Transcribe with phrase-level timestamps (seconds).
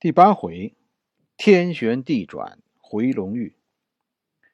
[0.00, 0.76] 第八回，
[1.36, 3.56] 天旋地转回龙驭。《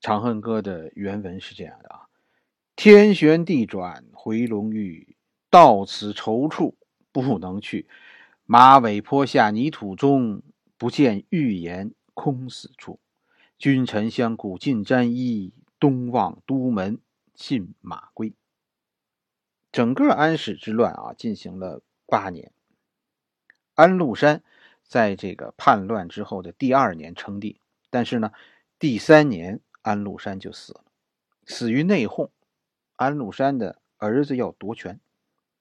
[0.00, 2.08] 长恨歌》的原文是这样的啊：
[2.74, 5.16] 天旋地转回龙驭，
[5.48, 6.74] 到此踌躇
[7.12, 7.86] 不能去。
[8.44, 10.42] 马尾坡下泥土中，
[10.76, 12.98] 不见玉颜空死处。
[13.56, 16.98] 君臣相顾尽沾衣，东望都门
[17.36, 18.34] 信马归。
[19.70, 22.50] 整个安史之乱啊，进行了八年。
[23.78, 24.42] 安禄山
[24.82, 27.60] 在这个叛乱之后的第二年称帝，
[27.90, 28.32] 但是呢，
[28.76, 30.82] 第三年安禄山就死了，
[31.46, 32.30] 死于内讧。
[32.96, 34.98] 安禄山的儿子要夺权，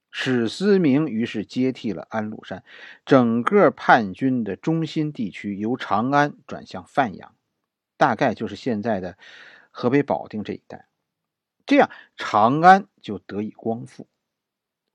[0.09, 2.63] 史思明于是接替了安禄山，
[3.05, 7.35] 整个叛军的中心地区由长安转向范阳，
[7.97, 9.15] 大概就是现在的
[9.69, 10.87] 河北保定这一带，
[11.67, 14.07] 这样长安就得以光复。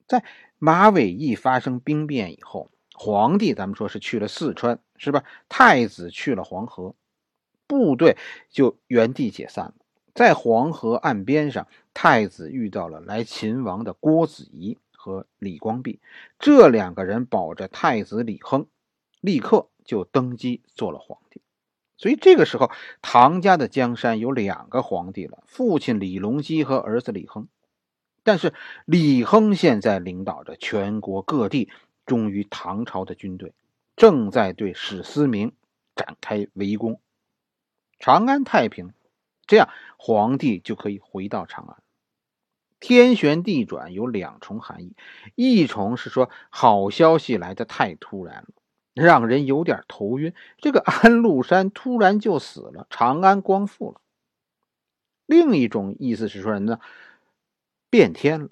[0.09, 0.25] 在
[0.59, 2.69] 马嵬驿发生兵变以后。
[2.95, 5.25] 皇帝，咱们说是去了四川，是吧？
[5.49, 6.95] 太子去了黄河，
[7.67, 8.17] 部队
[8.51, 9.75] 就原地解散了。
[10.15, 16.01] 在黄河岸边上，太子遇到了来秦王的郭子仪和李光弼，
[16.39, 18.67] 这两个人保着太子李亨，
[19.21, 21.41] 立刻就登基做了皇帝。
[21.97, 27.49] 所以这个时候，唐家的江山有两个皇帝了：父亲李隆基和儿子李亨。
[28.23, 28.53] 但是
[28.85, 31.71] 李亨现在领导着全国各地。
[32.07, 33.53] 忠于唐朝的军队
[33.97, 35.53] 正在对史思明
[35.95, 37.01] 展开围攻，
[37.99, 38.93] 长安太平，
[39.47, 41.83] 这样皇帝就可以回到长安。
[42.81, 44.97] 天旋地转有两重含义，
[45.37, 48.49] 一重是说好消息来的太突然了，
[48.95, 50.35] 让人有点头晕。
[50.59, 54.01] 这个安禄山突然就死了，长安光复了。
[55.27, 56.81] 另一种意思是说什么呢？
[57.89, 58.49] 变天了。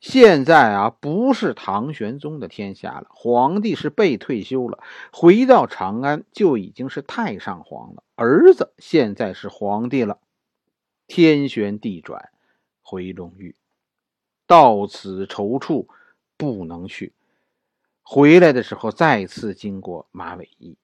[0.00, 4.78] 现在啊，不是唐玄宗的天下了，皇帝是被退休了，
[5.12, 10.20] 回到长安就已经是太上皇了，儿子现在是皇帝了。
[11.08, 12.30] 天旋地转
[12.80, 13.56] 回龙驭，
[14.46, 15.86] 到此踌躇
[16.36, 17.12] 不能去。
[18.02, 20.76] 回来的时候再次经过马嵬驿，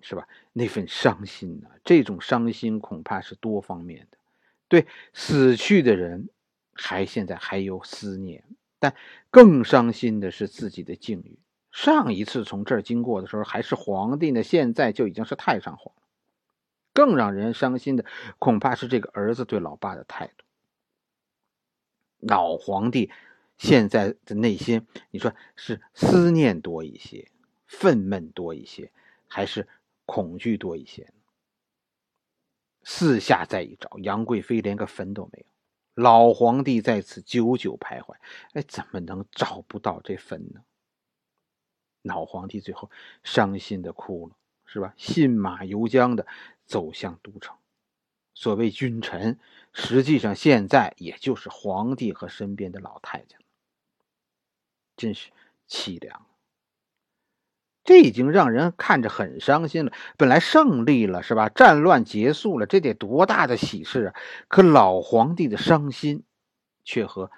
[0.00, 0.26] 是吧？
[0.52, 1.68] 那份伤心呢？
[1.84, 4.18] 这种伤心恐怕是多方面的，
[4.66, 6.28] 对死去的人。
[6.80, 8.44] 还现在还有思念，
[8.78, 8.94] 但
[9.30, 11.38] 更伤心的是自己的境遇。
[11.72, 16.02] 上一次从这儿经过的时候还是皇帝呢，现在就已经是太上皇了。
[16.94, 18.04] 更让人伤心的
[18.38, 20.44] 恐怕是这个儿子对老爸的态度。
[22.18, 23.10] 老皇帝
[23.56, 27.28] 现在的内心，你说是思念多一些，
[27.66, 28.90] 愤懑多一些，
[29.26, 29.68] 还是
[30.06, 31.12] 恐惧多一些？
[32.82, 35.46] 四下再一找，杨贵妃连个坟都没有。
[35.98, 38.14] 老皇帝在此久久徘徊，
[38.52, 40.62] 哎，怎么能找不到这坟呢？
[42.02, 42.88] 老皇帝最后
[43.24, 44.94] 伤心的哭了，是吧？
[44.96, 46.24] 信马由缰的
[46.64, 47.56] 走向都城。
[48.32, 49.40] 所谓君臣，
[49.72, 53.44] 实际上现在也就是皇帝和身边的老太监了，
[54.96, 55.32] 真是
[55.68, 56.24] 凄凉。
[57.88, 59.92] 这已经让人看着很伤心了。
[60.18, 61.48] 本来胜利了，是吧？
[61.48, 64.14] 战乱结束了，这得多大的喜事啊！
[64.46, 66.22] 可老皇帝的伤心，
[66.84, 67.30] 却和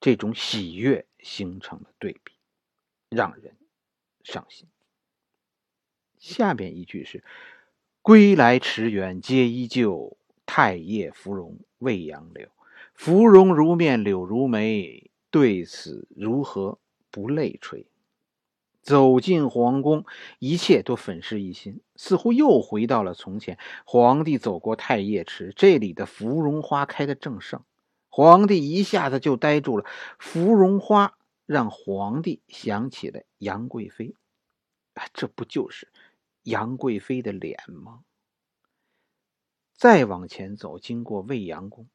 [0.00, 2.32] 这种喜悦形成了对比，
[3.08, 3.56] 让人
[4.22, 4.68] 伤心。
[6.16, 7.24] 下面一句是
[8.00, 10.16] ：“归来池园皆依旧，
[10.46, 12.48] 太液芙蓉未杨柳。
[12.94, 16.78] 芙蓉如面柳如眉，对此如何
[17.10, 17.84] 不泪垂？”
[18.88, 20.06] 走进皇宫，
[20.38, 23.58] 一切都粉饰一新，似乎又回到了从前。
[23.84, 27.62] 皇帝走过太液池，这里的芙蓉花开的正盛，
[28.08, 29.84] 皇帝一下子就呆住了。
[30.18, 34.14] 芙蓉花让皇帝想起了杨贵妃，
[34.94, 35.88] 啊，这不就是
[36.44, 38.00] 杨贵妃的脸吗？
[39.76, 41.86] 再往前走，经过未央宫，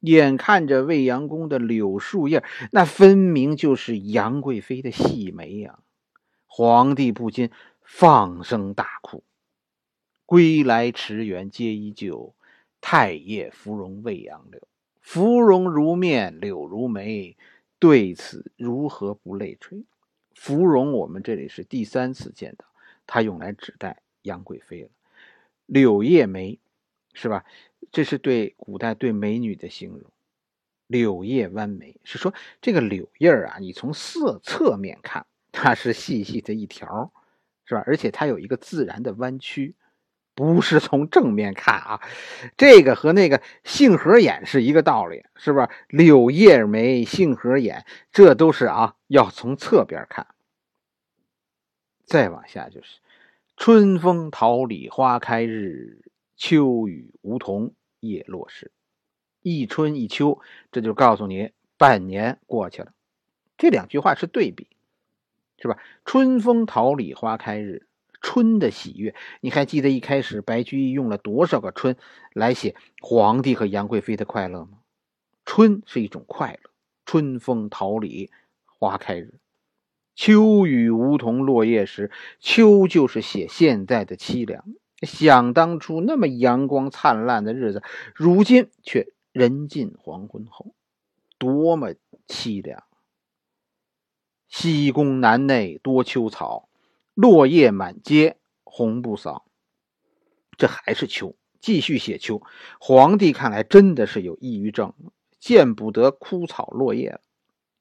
[0.00, 5.78] 眼看着未央宫的柳树叶，那分明就是杨贵妃的细眉呀。
[6.56, 7.50] 皇帝不禁
[7.82, 9.24] 放声大哭
[10.24, 12.32] ：“归来池园皆依旧，
[12.80, 14.62] 太液芙蓉未央柳。
[15.00, 17.36] 芙蓉如面柳如眉，
[17.80, 19.84] 对此如何不泪垂？”
[20.32, 22.64] 芙蓉，我们这里是第三次见到，
[23.04, 24.90] 它用来指代杨贵妃了。
[25.66, 26.60] 柳叶眉，
[27.14, 27.44] 是吧？
[27.90, 30.08] 这是对古代对美女的形容。
[30.86, 35.26] 柳叶弯眉是说这个柳叶啊，你从色侧面看。
[35.64, 37.10] 它是细细的一条，
[37.64, 37.82] 是吧？
[37.86, 39.74] 而且它有一个自然的弯曲，
[40.34, 42.02] 不是从正面看啊。
[42.58, 45.70] 这个和那个杏核眼是一个道理，是吧？
[45.88, 50.26] 柳叶眉、杏核眼，这都是啊，要从侧边看。
[52.04, 52.98] 再往下就是
[53.56, 56.02] “春风桃李花开日，
[56.36, 58.70] 秋雨梧桐叶落时”，
[59.40, 62.92] 一春一秋，这就告诉你半年过去了。
[63.56, 64.68] 这两句话是对比，
[65.58, 67.86] 是吧？“春风桃李花开日”，
[68.20, 71.96] 春的喜悦，你还记得一开始白居易用了多少个“春”
[72.34, 74.78] 来写皇帝和杨贵妃的快乐吗？
[75.44, 76.70] 春是一种快乐，
[77.04, 78.30] 春风桃李
[78.66, 79.34] 花开日。
[80.14, 84.64] 秋雨梧桐落叶时，秋就是写现在的凄凉。
[85.02, 87.82] 想当初那么阳光灿烂的日子，
[88.14, 90.74] 如今却人尽黄昏后，
[91.36, 91.94] 多么
[92.26, 92.84] 凄凉！
[94.56, 96.68] 西宫南内多秋草，
[97.14, 99.46] 落叶满阶红不扫。
[100.56, 102.40] 这还是秋，继续写秋。
[102.78, 104.94] 皇帝看来真的是有抑郁症，
[105.40, 107.20] 见不得枯草落叶了。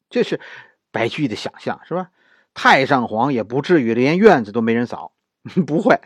[0.09, 0.41] 这是
[0.89, 2.09] 白居易的想象，是吧？
[2.55, 5.13] 太上皇也不至于连院子都没人扫，
[5.67, 6.01] 不会。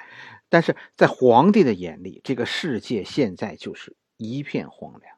[0.50, 5.16] 但是在皇帝的眼里，这个世界现在就是一片荒凉。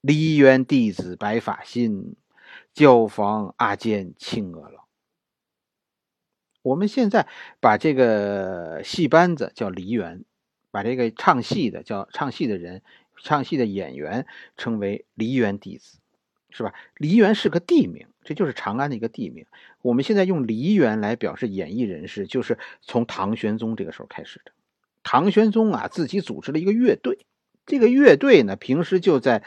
[0.00, 2.14] 梨园弟子白发新，
[2.74, 4.86] 椒房阿监青娥老。
[6.62, 7.26] 我们现在
[7.60, 10.24] 把这个戏班子叫梨园，
[10.70, 12.82] 把这个唱戏的叫唱戏的人、
[13.22, 14.26] 唱戏的演员
[14.56, 15.98] 称为梨园弟子。
[16.50, 16.72] 是吧？
[16.96, 19.44] 梨园是个地名，这就是长安的一个地名。
[19.82, 24.52] 我们现在用梨园来表示演艺人士，就是从唐玄宗这个时候开始的。
[25.02, 27.26] 唐玄宗啊，自己组织了一个乐队，
[27.66, 29.44] 这个乐队呢，平时就在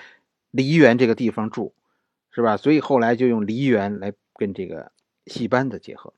[0.51, 1.73] 梨园这个地方住，
[2.31, 2.57] 是吧？
[2.57, 4.91] 所以后来就用梨园来跟这个
[5.25, 6.13] 戏班子结合。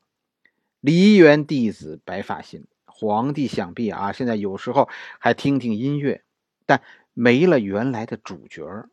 [0.80, 4.90] 梨园弟子白发新，皇帝想必啊，现在有时候
[5.20, 6.24] 还听听音乐，
[6.66, 6.82] 但
[7.14, 8.90] 没了原来的主角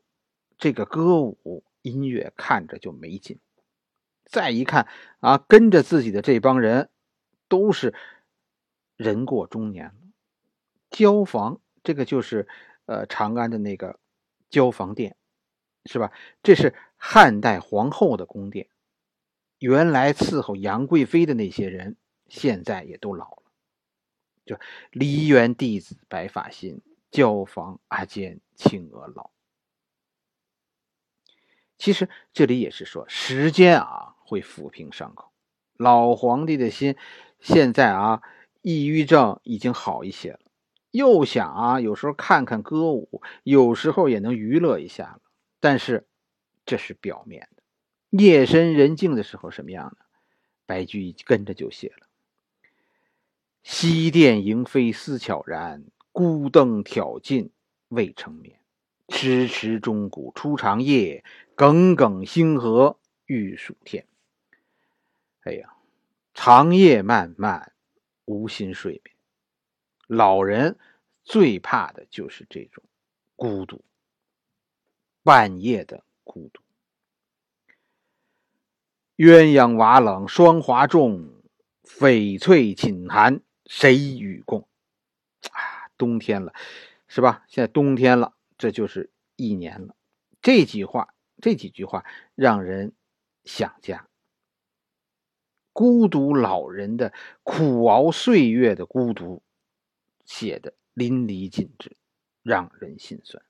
[0.59, 1.65] 这个歌舞。
[1.83, 3.39] 音乐看着就没劲，
[4.27, 4.87] 再一看
[5.21, 6.91] 啊，跟着自己的这帮人
[7.49, 7.95] 都是
[8.97, 9.95] 人过中年了。
[10.91, 12.47] 交房这个就是
[12.85, 13.99] 呃长安的那个
[14.51, 15.17] 交房殿，
[15.85, 16.13] 是吧？
[16.43, 18.69] 这是汉代皇后的宫殿。
[19.59, 21.97] 原来伺候杨贵妃的那些人，
[22.29, 23.43] 现在也都老了。
[24.47, 24.59] 就
[24.91, 26.81] 梨园弟子白发新，
[27.11, 29.31] 椒房阿监青娥老。
[31.79, 35.31] 其实这里也是说，时间啊会抚平伤口。
[35.77, 36.97] 老皇帝的心
[37.39, 38.23] 现在啊，
[38.61, 40.41] 抑郁症已经好一些了，
[40.91, 45.21] 又想啊，有时候看看歌舞，有时候也能娱乐一下了。
[45.61, 46.07] 但是
[46.67, 47.63] 这是表面的，
[48.11, 50.05] 夜深人静的时候什么样呢？
[50.67, 52.07] 白居易跟着就写了
[53.63, 57.51] ：“西殿萤飞思悄然，孤灯挑尽
[57.89, 58.59] 未成眠。
[59.09, 61.25] 迟迟钟鼓初长夜。”
[61.57, 64.07] 耿耿星河欲曙天。
[65.43, 65.75] 哎呀，
[66.33, 67.75] 长夜漫漫，
[68.25, 69.15] 无心睡眠。
[70.07, 70.79] 老人
[71.23, 72.83] 最怕的就是这种
[73.37, 73.85] 孤独，
[75.23, 76.63] 半夜的孤独。
[79.17, 81.43] 鸳鸯瓦冷霜华重，
[81.83, 84.69] 翡翠寝寒谁与共？
[85.51, 86.55] 啊，冬天了，
[87.09, 87.45] 是吧？
[87.49, 89.95] 现在冬天了，这就是一年了。
[90.41, 91.15] 这句话。
[91.43, 92.93] 这几句话让人
[93.45, 94.07] 想家，
[95.73, 99.43] 孤独老人的苦熬岁月的孤独，
[100.27, 101.97] 写的淋漓尽致，
[102.43, 103.43] 让人心酸。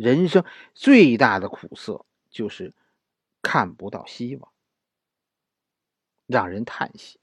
[0.00, 2.72] 人生最大的苦涩就是
[3.42, 4.50] 看不到希望，
[6.26, 7.20] 让人叹息。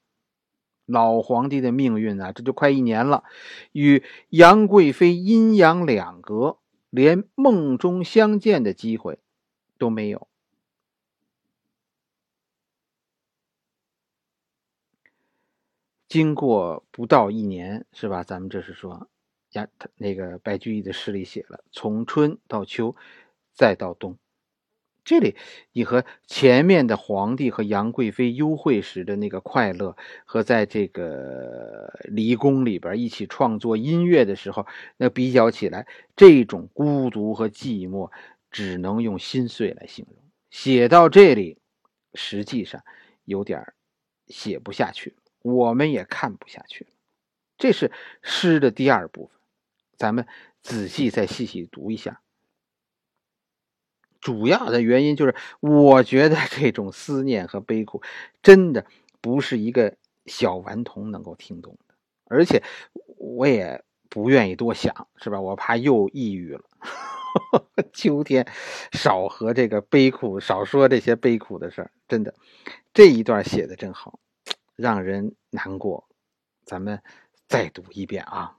[0.86, 3.24] 老皇帝的命运啊，这就快一年了，
[3.72, 9.19] 与杨贵妃阴阳两隔，连梦中相见的机会。
[9.79, 10.27] 都没有。
[16.07, 18.24] 经过不到一年，是吧？
[18.24, 19.07] 咱们这是说，
[19.53, 22.95] 呀，他那个白居易的诗里写了，从春到秋，
[23.53, 24.17] 再到冬。
[25.03, 25.35] 这里
[25.71, 38.11] 你和前面的皇帝和杨贵妃幽会时的那个快乐，和在这个离宫里边一起创作音乐的时候，那比较起来，这种孤独和寂寞。
[38.49, 40.15] 只能用心碎来形容。
[40.49, 41.59] 写到这里，
[42.13, 42.81] 实际上
[43.25, 43.73] 有点
[44.27, 46.87] 写不下去，我们也看不下去。
[47.57, 47.91] 这是
[48.23, 49.37] 诗的第二部分，
[49.97, 50.25] 咱们
[50.61, 52.21] 仔细再细细读一下。
[54.21, 58.01] 主要的原因就是，我觉得这种思念和悲苦，
[58.41, 58.85] 真的
[59.21, 62.63] 不是一个小顽童能够听懂的，而且
[63.17, 65.39] 我也不愿意多想，是吧？
[65.39, 66.63] 我怕又抑郁了。
[67.93, 68.47] 秋天，
[68.91, 71.91] 少和这个悲苦，少说这些悲苦的事儿。
[72.07, 72.33] 真的，
[72.93, 74.19] 这一段写的真好。
[74.75, 76.07] 让人难过。
[76.65, 77.01] 咱们
[77.47, 78.56] 再读一遍啊！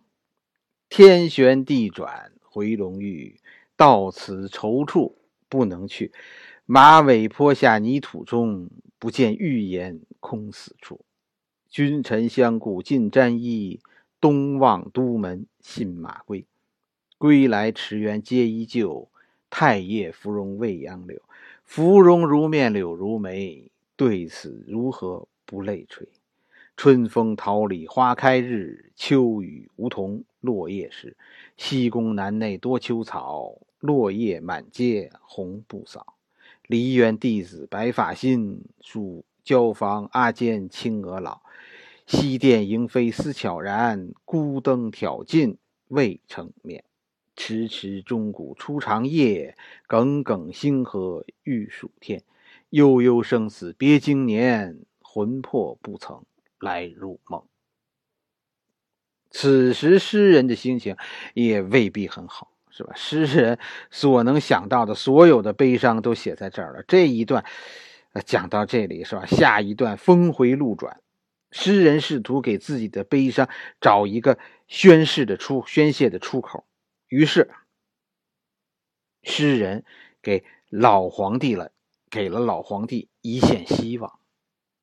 [0.89, 3.39] 天旋地转回龙驭，
[3.77, 5.13] 到此踌躇
[5.49, 6.13] 不能去。
[6.65, 11.01] 马尾坡下泥土中，不见玉颜空死处。
[11.69, 13.81] 君臣相顾尽沾衣，
[14.19, 16.47] 东望都门信马归。
[17.19, 19.11] 归来池园皆依旧，
[19.51, 21.21] 太液芙蓉未央柳。
[21.65, 26.09] 芙蓉如面柳如眉，对此如何不泪垂？
[26.79, 31.17] 春风桃李花开日，秋雨梧桐落叶时。
[31.57, 36.15] 西宫南内多秋草，落叶满阶红不扫。
[36.69, 41.41] 梨园弟子白发新，蜀椒房阿监青娥老。
[42.07, 45.59] 西殿莺飞思悄然，孤灯挑尽
[45.89, 46.85] 未成眠。
[47.35, 49.57] 迟迟钟鼓初长夜，
[49.89, 52.23] 耿耿星河欲曙天。
[52.71, 56.23] 悠悠生死别经年，魂魄不曾。
[56.61, 57.45] 来入梦。
[59.31, 60.97] 此时诗人的心情
[61.35, 62.93] 也未必很好，是吧？
[62.97, 63.59] 诗人
[63.91, 66.83] 所能想到的所有的悲伤都写在这儿了。
[66.89, 67.45] 这一段
[68.25, 69.27] 讲到这里，是吧？
[69.27, 71.03] 下一段峰回路转，
[71.51, 73.49] 诗人试图给自己的悲伤
[73.81, 76.67] 找一个宣誓的出宣泄的出口，
[77.09, 77.51] 于是
[79.23, 79.85] 诗人
[80.23, 81.71] 给老皇帝了，
[82.09, 84.19] 给了老皇帝一线希望。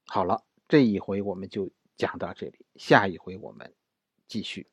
[0.06, 0.44] 好了。
[0.76, 3.74] 这一回我们就讲到这里，下一回我们
[4.28, 4.68] 继续。